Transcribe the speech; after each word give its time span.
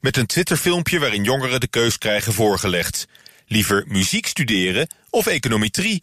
Met 0.00 0.16
een 0.16 0.26
Twitterfilmpje 0.26 0.98
waarin 0.98 1.24
jongeren 1.24 1.60
de 1.60 1.68
keus 1.68 1.98
krijgen 1.98 2.32
voorgelegd. 2.32 3.06
Liever 3.46 3.84
muziek 3.88 4.26
studeren 4.26 4.88
of 5.10 5.26
econometrie? 5.26 6.02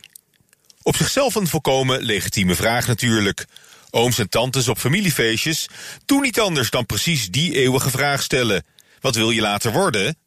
Op 0.81 0.95
zichzelf 0.95 1.35
een 1.35 1.47
volkomen 1.47 2.01
legitieme 2.01 2.55
vraag 2.55 2.87
natuurlijk. 2.87 3.45
Ooms 3.89 4.19
en 4.19 4.29
tantes 4.29 4.67
op 4.67 4.77
familiefeestjes 4.77 5.67
doen 6.05 6.21
niet 6.21 6.39
anders 6.39 6.69
dan 6.69 6.85
precies 6.85 7.29
die 7.29 7.55
eeuwige 7.55 7.89
vraag 7.89 8.21
stellen. 8.21 8.65
Wat 8.99 9.15
wil 9.15 9.29
je 9.29 9.41
later 9.41 9.71
worden? 9.71 10.17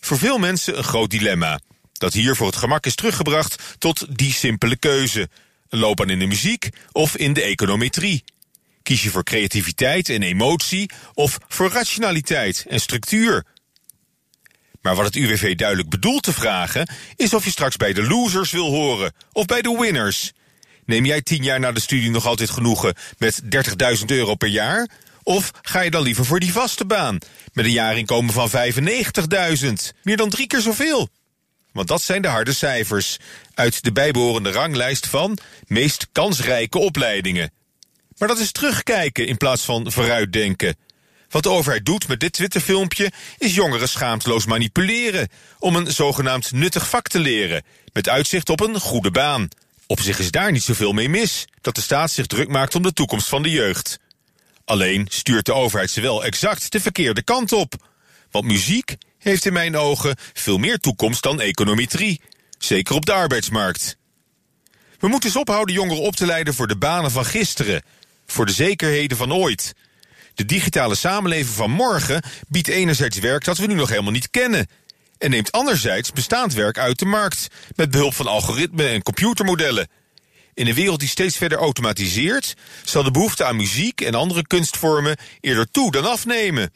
Voor 0.00 0.18
veel 0.18 0.38
mensen 0.38 0.78
een 0.78 0.84
groot 0.84 1.10
dilemma. 1.10 1.60
Dat 1.92 2.12
hier 2.12 2.36
voor 2.36 2.46
het 2.46 2.56
gemak 2.56 2.86
is 2.86 2.94
teruggebracht 2.94 3.62
tot 3.78 4.06
die 4.16 4.32
simpele 4.32 4.76
keuze. 4.76 5.28
Een 5.68 5.78
loopbaan 5.78 6.10
in 6.10 6.18
de 6.18 6.26
muziek 6.26 6.68
of 6.92 7.16
in 7.16 7.32
de 7.32 7.42
econometrie. 7.42 8.24
Kies 8.84 9.02
je 9.02 9.10
voor 9.10 9.24
creativiteit 9.24 10.08
en 10.08 10.22
emotie 10.22 10.90
of 11.14 11.38
voor 11.48 11.70
rationaliteit 11.70 12.64
en 12.68 12.80
structuur? 12.80 13.44
Maar 14.80 14.94
wat 14.94 15.04
het 15.04 15.16
UWV 15.16 15.54
duidelijk 15.54 15.88
bedoelt 15.88 16.22
te 16.22 16.32
vragen, 16.32 16.88
is 17.16 17.34
of 17.34 17.44
je 17.44 17.50
straks 17.50 17.76
bij 17.76 17.92
de 17.92 18.02
losers 18.02 18.50
wil 18.50 18.70
horen 18.70 19.12
of 19.32 19.46
bij 19.46 19.62
de 19.62 19.76
winners. 19.80 20.32
Neem 20.84 21.04
jij 21.04 21.22
tien 21.22 21.42
jaar 21.42 21.60
na 21.60 21.72
de 21.72 21.80
studie 21.80 22.10
nog 22.10 22.26
altijd 22.26 22.50
genoegen 22.50 22.94
met 23.18 23.42
30.000 23.98 24.04
euro 24.06 24.34
per 24.34 24.48
jaar? 24.48 24.88
Of 25.22 25.50
ga 25.62 25.80
je 25.80 25.90
dan 25.90 26.02
liever 26.02 26.24
voor 26.24 26.40
die 26.40 26.52
vaste 26.52 26.84
baan 26.84 27.18
met 27.52 27.64
een 27.64 27.70
jaarinkomen 27.70 28.32
van 28.32 28.50
95.000? 28.50 29.72
Meer 30.02 30.16
dan 30.16 30.30
drie 30.30 30.46
keer 30.46 30.60
zoveel. 30.60 31.08
Want 31.72 31.88
dat 31.88 32.02
zijn 32.02 32.22
de 32.22 32.28
harde 32.28 32.52
cijfers 32.52 33.16
uit 33.54 33.84
de 33.84 33.92
bijbehorende 33.92 34.50
ranglijst 34.50 35.06
van 35.06 35.38
meest 35.66 36.06
kansrijke 36.12 36.78
opleidingen. 36.78 37.52
Maar 38.18 38.28
dat 38.28 38.38
is 38.38 38.52
terugkijken 38.52 39.26
in 39.26 39.36
plaats 39.36 39.62
van 39.62 39.92
vooruitdenken. 39.92 40.76
Wat 41.28 41.42
de 41.42 41.50
overheid 41.50 41.86
doet 41.86 42.08
met 42.08 42.20
dit 42.20 42.32
Twitterfilmpje 42.32 43.12
is 43.38 43.54
jongeren 43.54 43.88
schaamteloos 43.88 44.46
manipuleren 44.46 45.28
om 45.58 45.76
een 45.76 45.92
zogenaamd 45.92 46.52
nuttig 46.52 46.88
vak 46.88 47.08
te 47.08 47.18
leren, 47.18 47.62
met 47.92 48.08
uitzicht 48.08 48.50
op 48.50 48.60
een 48.60 48.80
goede 48.80 49.10
baan. 49.10 49.48
Op 49.86 50.00
zich 50.00 50.18
is 50.18 50.30
daar 50.30 50.52
niet 50.52 50.62
zoveel 50.62 50.92
mee 50.92 51.08
mis 51.08 51.46
dat 51.60 51.74
de 51.74 51.80
staat 51.80 52.10
zich 52.10 52.26
druk 52.26 52.48
maakt 52.48 52.74
om 52.74 52.82
de 52.82 52.92
toekomst 52.92 53.28
van 53.28 53.42
de 53.42 53.50
jeugd. 53.50 53.98
Alleen 54.64 55.06
stuurt 55.10 55.46
de 55.46 55.54
overheid 55.54 55.90
ze 55.90 56.00
wel 56.00 56.24
exact 56.24 56.72
de 56.72 56.80
verkeerde 56.80 57.22
kant 57.22 57.52
op. 57.52 57.74
Want 58.30 58.44
muziek 58.44 58.96
heeft 59.18 59.44
in 59.44 59.52
mijn 59.52 59.76
ogen 59.76 60.16
veel 60.32 60.58
meer 60.58 60.78
toekomst 60.78 61.22
dan 61.22 61.40
econometrie, 61.40 62.20
zeker 62.58 62.94
op 62.94 63.06
de 63.06 63.12
arbeidsmarkt. 63.12 63.96
We 64.98 65.08
moeten 65.08 65.28
eens 65.28 65.38
ophouden 65.38 65.74
jongeren 65.74 66.02
op 66.02 66.16
te 66.16 66.26
leiden 66.26 66.54
voor 66.54 66.66
de 66.66 66.76
banen 66.76 67.10
van 67.10 67.24
gisteren, 67.24 67.82
voor 68.26 68.46
de 68.46 68.52
zekerheden 68.52 69.16
van 69.16 69.32
ooit. 69.32 69.72
De 70.34 70.44
digitale 70.44 70.94
samenleving 70.94 71.54
van 71.54 71.70
morgen 71.70 72.22
biedt 72.48 72.68
enerzijds 72.68 73.18
werk 73.18 73.44
dat 73.44 73.58
we 73.58 73.66
nu 73.66 73.74
nog 73.74 73.88
helemaal 73.88 74.12
niet 74.12 74.30
kennen. 74.30 74.66
En 75.18 75.30
neemt 75.30 75.52
anderzijds 75.52 76.12
bestaand 76.12 76.54
werk 76.54 76.78
uit 76.78 76.98
de 76.98 77.04
markt 77.04 77.48
met 77.76 77.90
behulp 77.90 78.14
van 78.14 78.26
algoritmen 78.26 78.88
en 78.88 79.02
computermodellen. 79.02 79.88
In 80.54 80.66
een 80.66 80.74
wereld 80.74 81.00
die 81.00 81.08
steeds 81.08 81.36
verder 81.36 81.58
automatiseert, 81.58 82.54
zal 82.84 83.02
de 83.02 83.10
behoefte 83.10 83.44
aan 83.44 83.56
muziek 83.56 84.00
en 84.00 84.14
andere 84.14 84.46
kunstvormen 84.46 85.16
eerder 85.40 85.70
toe 85.70 85.90
dan 85.90 86.04
afnemen. 86.04 86.72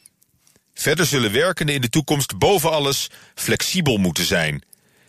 Verder 0.73 1.05
zullen 1.05 1.31
werkenden 1.31 1.75
in 1.75 1.81
de 1.81 1.89
toekomst 1.89 2.37
boven 2.37 2.71
alles 2.71 3.09
flexibel 3.35 3.97
moeten 3.97 4.25
zijn. 4.25 4.63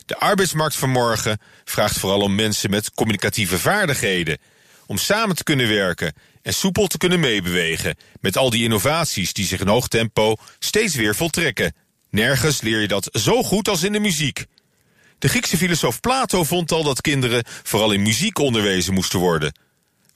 De 0.06 0.18
arbeidsmarkt 0.18 0.76
van 0.76 0.90
morgen 0.90 1.38
vraagt 1.64 1.98
vooral 1.98 2.20
om 2.20 2.34
mensen 2.34 2.70
met 2.70 2.94
communicatieve 2.94 3.58
vaardigheden. 3.58 4.38
Om 4.90 4.98
samen 4.98 5.36
te 5.36 5.42
kunnen 5.42 5.68
werken 5.68 6.14
en 6.42 6.54
soepel 6.54 6.86
te 6.86 6.98
kunnen 6.98 7.20
meebewegen 7.20 7.96
met 8.20 8.36
al 8.36 8.50
die 8.50 8.62
innovaties 8.62 9.32
die 9.32 9.46
zich 9.46 9.60
in 9.60 9.68
hoog 9.68 9.88
tempo 9.88 10.36
steeds 10.58 10.94
weer 10.94 11.14
voltrekken. 11.14 11.74
Nergens 12.08 12.60
leer 12.60 12.80
je 12.80 12.88
dat 12.88 13.08
zo 13.12 13.42
goed 13.42 13.68
als 13.68 13.82
in 13.82 13.92
de 13.92 14.00
muziek. 14.00 14.46
De 15.18 15.28
Griekse 15.28 15.56
filosoof 15.56 16.00
Plato 16.00 16.44
vond 16.44 16.72
al 16.72 16.82
dat 16.82 17.00
kinderen 17.00 17.44
vooral 17.62 17.92
in 17.92 18.02
muziek 18.02 18.38
onderwezen 18.38 18.94
moesten 18.94 19.18
worden. 19.18 19.54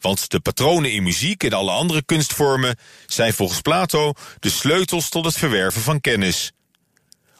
Want 0.01 0.31
de 0.31 0.41
patronen 0.41 0.93
in 0.93 1.03
muziek 1.03 1.45
en 1.45 1.53
alle 1.53 1.71
andere 1.71 2.03
kunstvormen 2.05 2.77
zijn 3.07 3.33
volgens 3.33 3.61
Plato 3.61 4.13
de 4.41 4.51
sleutels 4.51 5.09
tot 5.09 5.25
het 5.25 5.37
verwerven 5.37 5.83
van 5.83 6.01
kennis. 6.01 6.53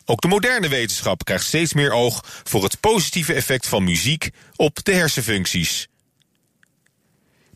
Ook 0.05 0.21
de 0.21 0.29
moderne 0.29 0.69
wetenschap 0.69 1.25
krijgt 1.25 1.47
steeds 1.47 1.73
meer 1.73 1.93
oog 1.93 2.25
voor 2.45 2.63
het 2.63 2.81
positieve 2.81 3.33
effect 3.33 3.67
van 3.67 3.85
muziek 3.85 4.31
op 4.57 4.85
de 4.85 4.93
hersenfuncties. 4.93 5.89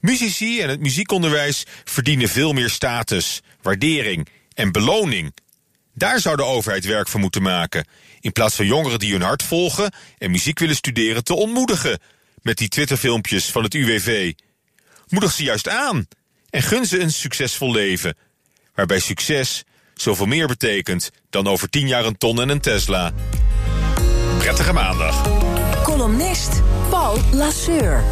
Muzici 0.01 0.61
en 0.61 0.69
het 0.69 0.81
muziekonderwijs 0.81 1.65
verdienen 1.85 2.29
veel 2.29 2.53
meer 2.53 2.71
status, 2.71 3.41
waardering 3.63 4.29
en 4.55 4.73
beloning. 4.73 5.35
Daar 5.95 6.21
zou 6.21 6.37
de 6.37 6.45
overheid 6.45 6.85
werk 6.85 7.09
van 7.09 7.21
moeten 7.21 7.43
maken, 7.43 7.87
in 8.21 8.33
plaats 8.33 8.55
van 8.55 8.67
jongeren 8.67 8.99
die 8.99 9.13
hun 9.13 9.23
hart 9.23 9.43
volgen 9.43 9.93
en 10.19 10.31
muziek 10.31 10.59
willen 10.59 10.77
studeren 10.77 11.25
te 11.25 11.35
ontmoedigen 11.35 11.99
met 12.43 12.59
die 12.59 12.69
Twitterfilmpjes 12.69 13.51
van 13.51 13.63
het 13.63 13.75
UWV. 13.75 14.33
Moedig 15.09 15.33
ze 15.33 15.43
juist 15.43 15.69
aan 15.69 16.07
en 16.51 16.63
gun 16.63 16.87
ze 16.87 17.01
een 17.01 17.13
succesvol 17.13 17.73
leven, 17.73 18.17
waarbij 18.75 19.01
succes 19.01 19.65
zoveel 19.95 20.27
meer 20.27 20.47
betekent 20.47 21.11
dan 21.31 21.47
over 21.47 21.71
tien 21.71 21.89
jaar 21.89 22.05
een 22.05 22.19
ton 22.19 22.41
en 22.41 22.49
een 22.49 22.61
Tesla. 22.61 23.13
Prettige 24.39 24.73
maandag. 24.73 25.23
Columnist 25.83 26.63
Paul 26.91 27.19
Lasseur. 27.33 28.05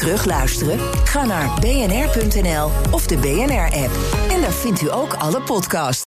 Terugluisteren? 0.00 0.78
Ga 1.04 1.24
naar 1.24 1.60
bnr.nl 1.60 2.70
of 2.90 3.06
de 3.06 3.16
BNR-app. 3.16 3.90
En 4.30 4.40
daar 4.40 4.52
vindt 4.52 4.80
u 4.82 4.92
ook 4.92 5.14
alle 5.14 5.42
podcasts. 5.42 6.04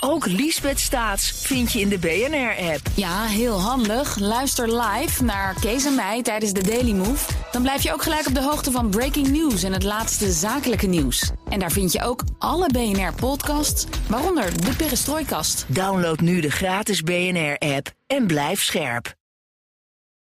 Ook 0.00 0.26
Liesbeth 0.26 0.80
Staats 0.80 1.30
vind 1.30 1.72
je 1.72 1.80
in 1.80 1.88
de 1.88 1.98
BNR-app. 1.98 2.80
Ja, 2.94 3.24
heel 3.24 3.60
handig. 3.60 4.18
Luister 4.18 4.80
live 4.80 5.24
naar 5.24 5.54
Kees 5.60 5.84
en 5.84 5.94
mij 5.94 6.22
tijdens 6.22 6.52
de 6.52 6.62
Daily 6.62 6.92
Move. 6.92 7.32
Dan 7.52 7.62
blijf 7.62 7.82
je 7.82 7.92
ook 7.92 8.02
gelijk 8.02 8.26
op 8.26 8.34
de 8.34 8.42
hoogte 8.42 8.70
van 8.70 8.90
breaking 8.90 9.28
news 9.28 9.62
en 9.62 9.72
het 9.72 9.82
laatste 9.82 10.32
zakelijke 10.32 10.86
nieuws. 10.86 11.30
En 11.48 11.58
daar 11.58 11.72
vind 11.72 11.92
je 11.92 12.02
ook 12.02 12.22
alle 12.38 12.66
BNR-podcasts, 12.66 13.86
waaronder 14.08 14.64
de 14.64 14.76
Perestrooikast. 14.76 15.64
Download 15.68 16.20
nu 16.20 16.40
de 16.40 16.50
gratis 16.50 17.02
BNR-app 17.02 17.90
en 18.06 18.26
blijf 18.26 18.62
scherp. 18.62 19.14